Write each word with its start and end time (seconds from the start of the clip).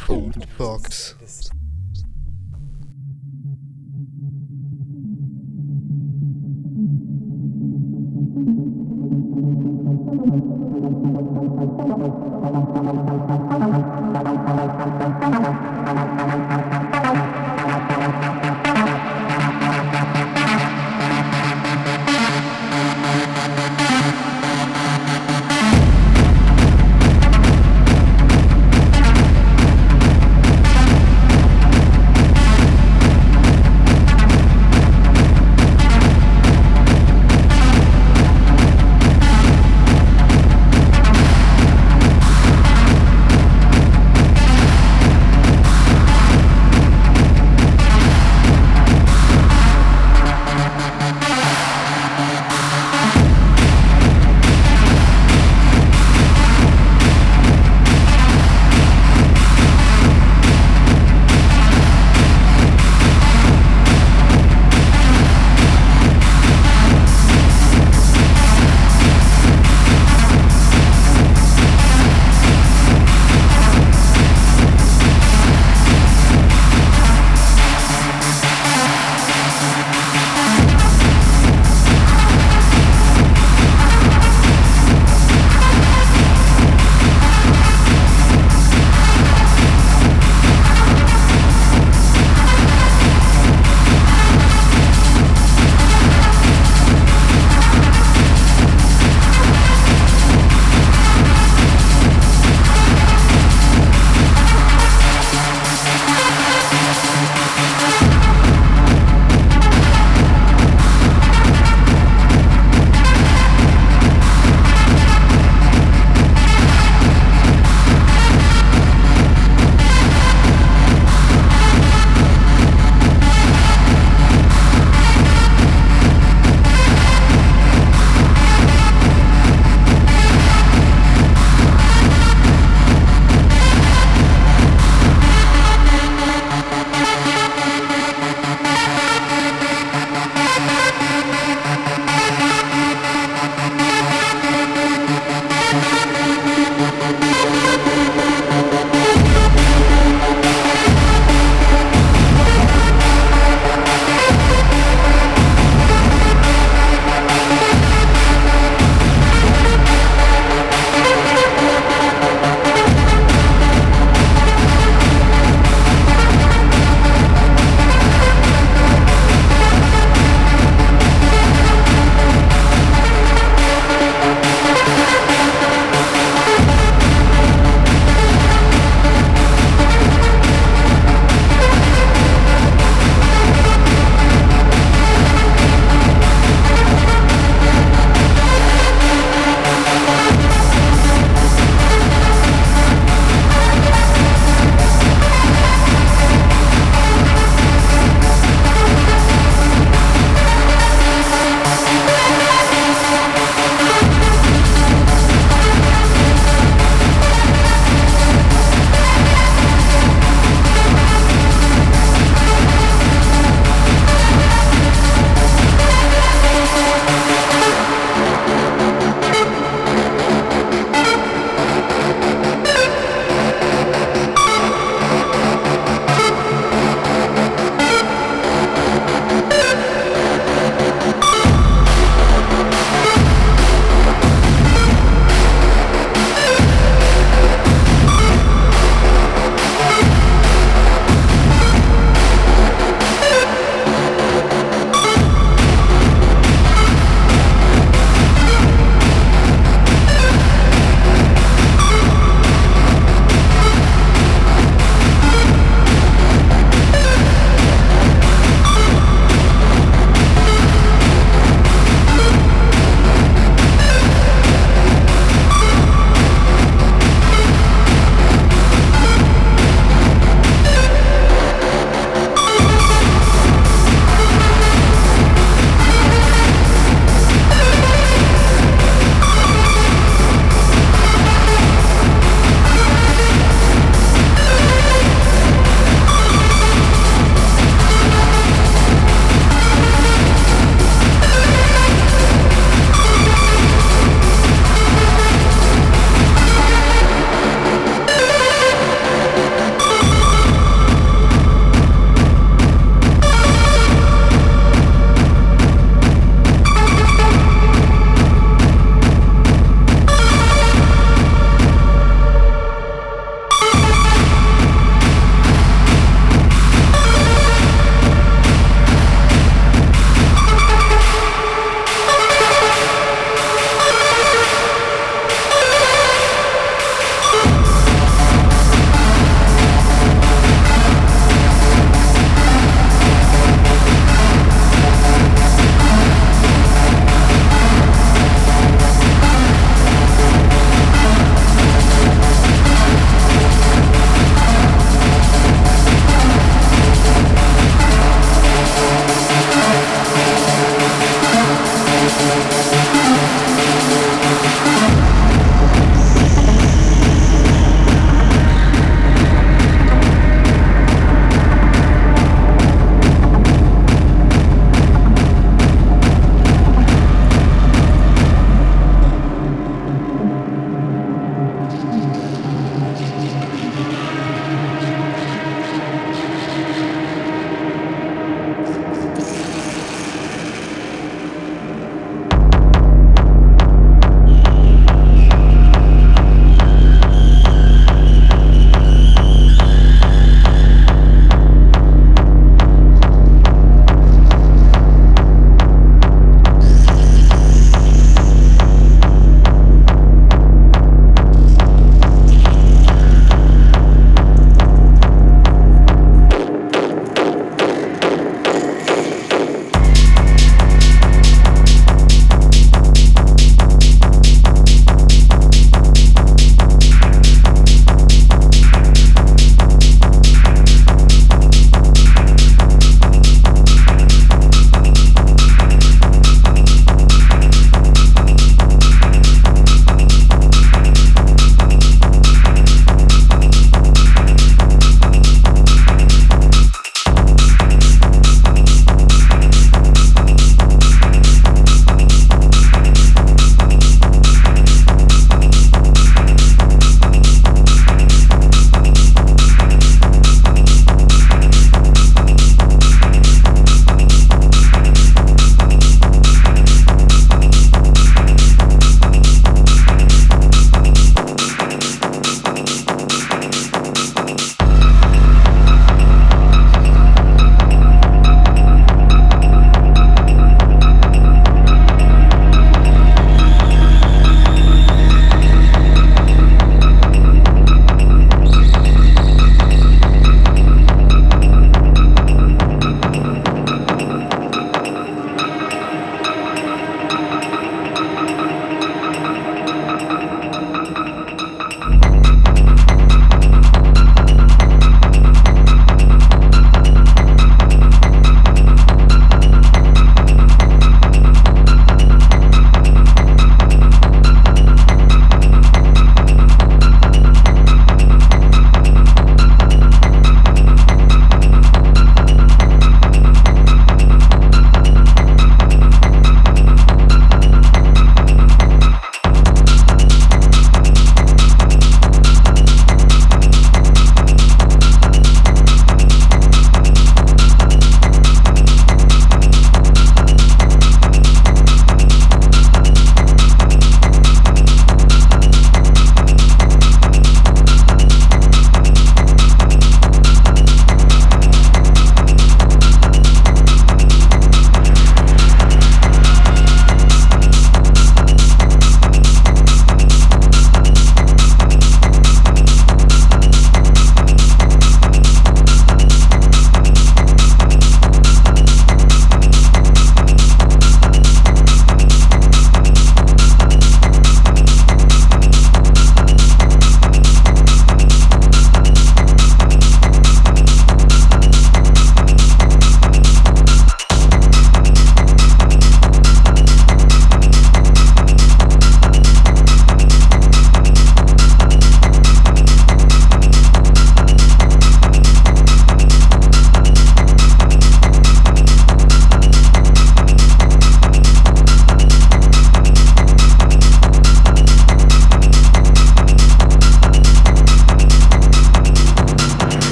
Code 0.00 0.46
Box. 0.58 1.14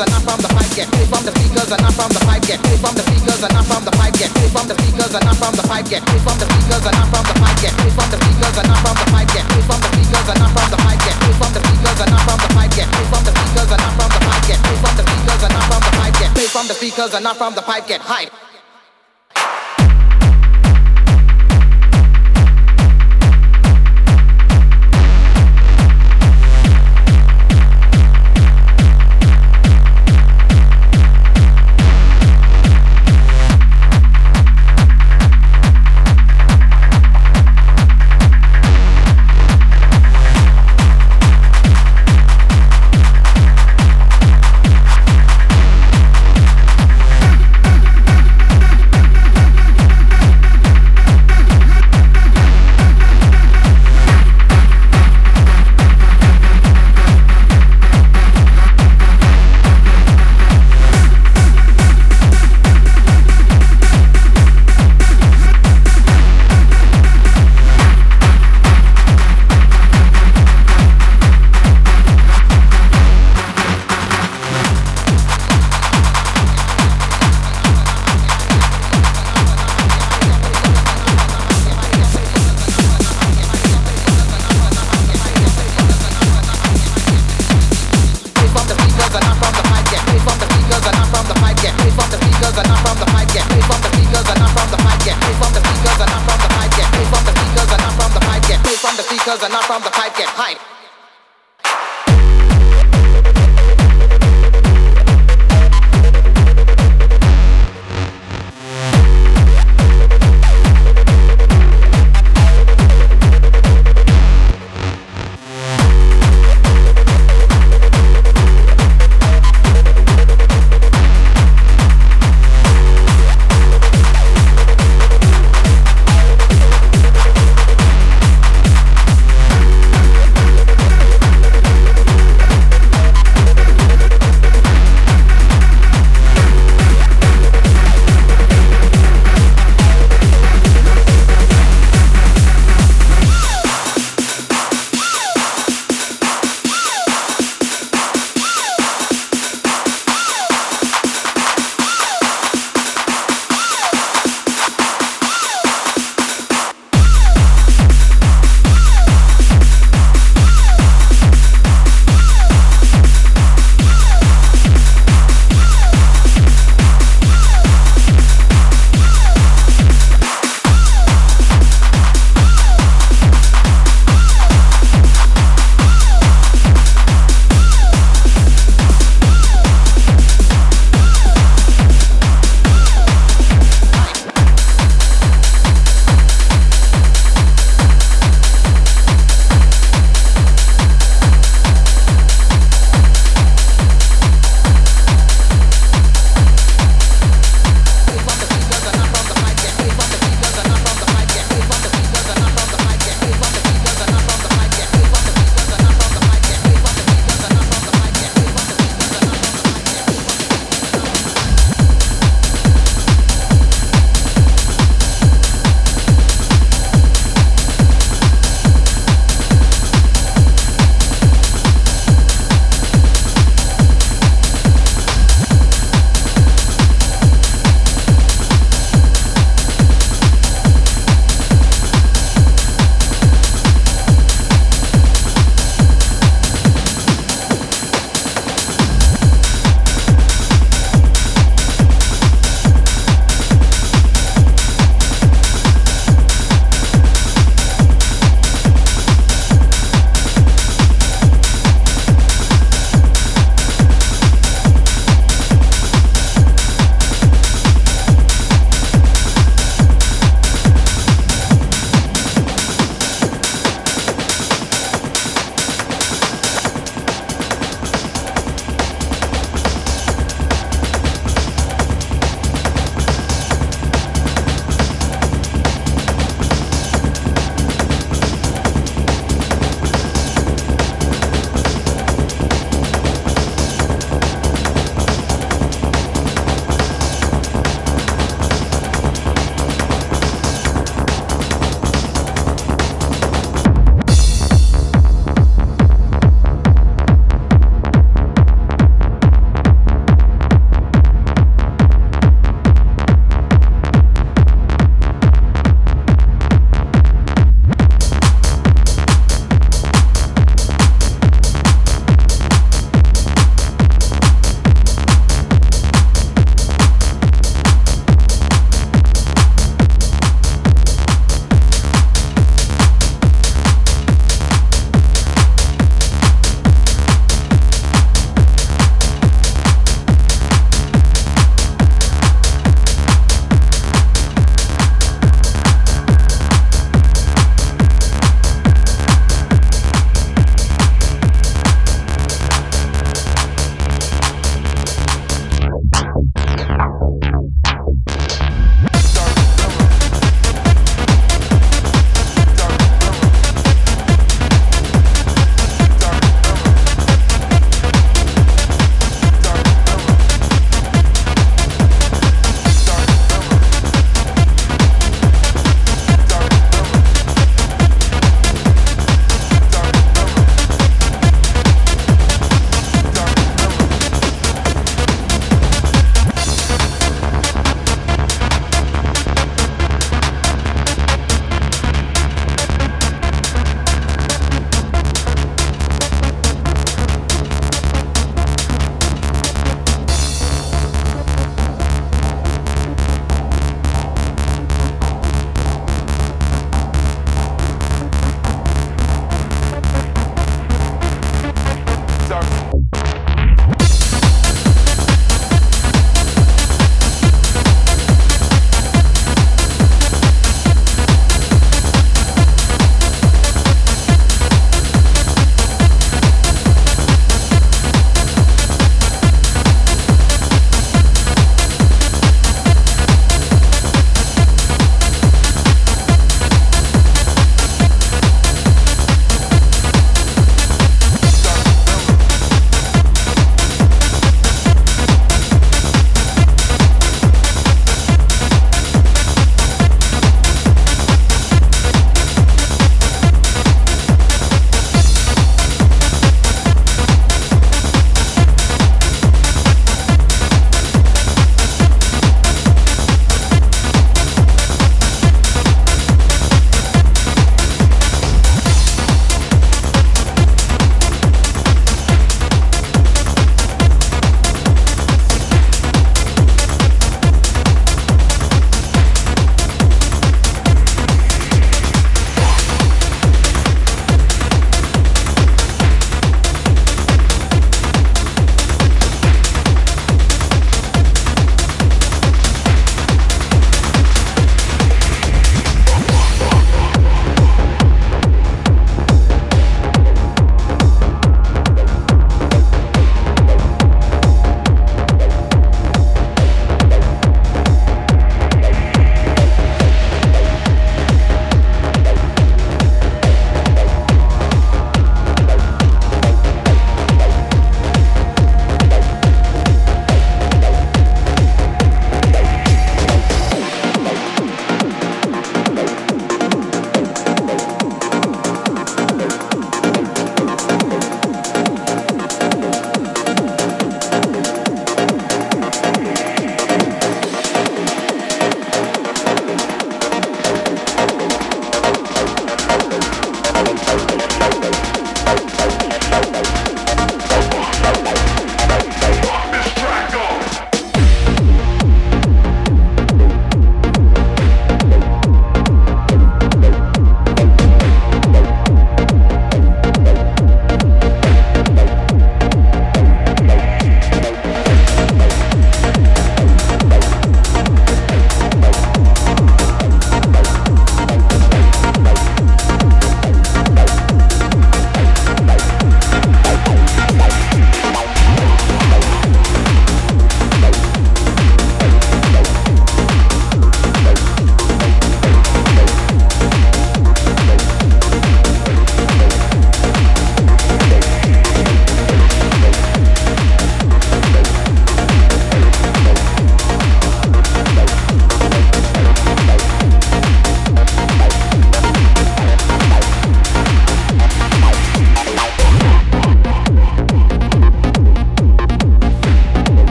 Speakers 0.00 0.16
and 0.16 0.24
not 0.24 0.32
from 0.32 0.40
the 0.40 0.48
pipe 0.48 0.76
yet. 0.76 0.88
Bass 0.90 1.08
from 1.08 1.24
the 1.24 1.32
speakers 1.32 1.72
and 1.72 1.82
not 1.82 1.92
from 1.92 2.08
the 2.08 2.20
pipe 2.24 2.42
Get 2.48 2.60
Bass 2.62 2.80
from 2.80 2.94
the 2.94 3.02
speakers 3.04 3.42
and 3.44 3.52
not 3.52 3.66
from 3.66 3.84
the 3.84 3.92
pipe. 3.92 4.14
Bass 4.16 4.52
from 4.52 4.66
the 4.68 4.74
speakers 4.80 5.12
and 5.12 5.24
not 5.24 5.36
from 5.36 5.52
the 5.54 5.64
pipe. 5.68 5.86
Bass 5.90 6.24
from 6.24 6.36
the 6.40 6.46
speakers 6.46 6.84
and 6.84 6.96
not 6.96 7.08
from 7.10 7.24
the 7.24 7.34
pipe. 7.40 7.60
Bass 7.60 7.94
from 7.94 8.08
the 8.10 8.16
speakers 8.20 8.56
and 8.56 8.68
not 8.68 8.80
from 8.80 8.96
the 8.96 9.06
pipe. 9.12 9.28
Bass 9.30 9.66
from 9.68 9.80
the 9.80 9.88
speakers 9.90 10.28
and 10.30 10.40
not 10.40 10.50
from 10.56 10.68
the 10.70 10.78
pipe. 10.80 11.00
Bass 11.04 11.36
from 11.36 11.52
the 11.52 11.60
speakers 11.60 12.00
and 12.00 12.10
not 12.10 12.22
from 12.24 12.38
the 12.40 12.48
pipe. 12.56 12.72
Bass 12.80 13.08
from 13.10 13.22
the 13.24 13.32
speakers 13.36 13.70
and 13.70 13.80
not 13.80 13.92
from 13.98 14.08
the 14.08 14.20
pipe. 14.24 14.46
Bass 14.48 14.80
from 14.80 14.94
the 14.96 15.04
speakers 15.04 15.42
and 15.44 15.52
not 15.52 15.64
from 15.68 15.80
the 15.84 15.92
pipe. 16.00 16.34
Bass 16.34 16.50
from 16.50 16.66
the 16.68 16.74
speakers 16.74 17.12
and 17.14 17.24
not 17.24 17.36
from 17.36 17.52
the 17.54 17.62
pipe 17.62 17.86
yet. 17.88 18.00
Hype. 18.00 18.32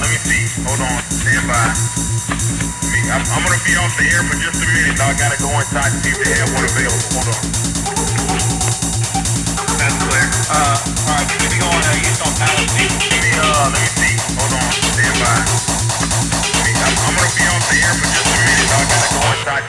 See. 0.00 0.48
Hold 0.64 0.80
on. 0.80 1.04
Stand 1.12 1.44
by. 1.44 1.68
I'm, 3.12 3.20
I'm 3.28 3.44
gonna 3.44 3.60
be 3.60 3.76
off 3.76 3.92
the 4.00 4.08
air 4.08 4.24
for 4.24 4.40
just 4.40 4.56
a 4.56 4.64
minute. 4.72 4.96
I 4.96 5.12
gotta 5.12 5.36
go 5.36 5.52
inside 5.52 5.92
and 5.92 6.00
see 6.00 6.16
if 6.16 6.20
they 6.24 6.32
have 6.32 6.48
one 6.56 6.64
available. 6.64 7.12
Hold 7.12 7.28
on. 7.28 7.36
That's 9.76 9.92
clear. 10.00 10.32
Uh, 10.48 10.80
alright, 11.12 11.28
keep 11.28 11.44
it 11.44 11.60
going. 11.60 11.76
Uh, 11.76 12.24
on 12.24 12.32
Palace. 12.40 12.72
Let 12.72 12.88
me, 13.20 13.36
uh, 13.36 13.68
let 13.68 13.76
me 13.76 13.84
see. 14.00 14.16
Hold 14.32 14.56
on. 14.56 14.64
Stand 14.72 15.12
by. 15.20 15.44
I'm, 16.72 16.88
I'm 16.88 17.12
gonna 17.12 17.36
be 17.36 17.44
off 17.52 17.68
the 17.68 17.76
air 17.84 17.92
for 17.92 18.08
just 18.08 18.24
a 18.24 18.32
minute. 18.48 18.72
I 18.72 18.80
gotta 18.88 19.12
go 19.12 19.20
inside. 19.28 19.68